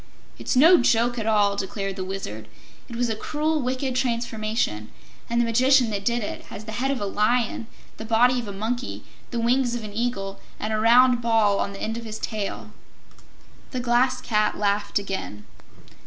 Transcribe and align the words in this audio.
"It's 0.39 0.55
no 0.55 0.77
joke 0.81 1.19
at 1.19 1.27
all," 1.27 1.55
declared 1.55 1.95
the 1.95 2.03
Wizard. 2.03 2.47
"It 2.89 2.95
was 2.95 3.07
a 3.07 3.15
cruel, 3.15 3.61
wicked 3.61 3.95
transformation, 3.95 4.91
and 5.29 5.39
the 5.39 5.45
Magician 5.45 5.91
that 5.91 6.03
did 6.03 6.23
it 6.23 6.45
has 6.45 6.65
the 6.65 6.71
head 6.71 6.89
of 6.89 6.99
a 6.99 7.05
lion, 7.05 7.67
the 7.97 8.03
body 8.03 8.39
of 8.39 8.47
a 8.47 8.51
monkey, 8.51 9.03
the 9.29 9.39
wings 9.39 9.75
of 9.75 9.83
an 9.83 9.93
eagle 9.93 10.39
and 10.59 10.73
a 10.73 10.79
round 10.79 11.21
ball 11.21 11.59
on 11.59 11.71
the 11.73 11.79
end 11.83 11.97
of 11.99 12.05
his 12.05 12.17
tail." 12.17 12.71
The 13.69 13.79
Glass 13.79 14.21
Cat 14.21 14.57
laughed 14.57 14.97
again. 14.97 15.45